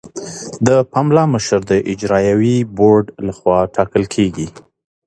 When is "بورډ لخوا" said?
2.77-3.59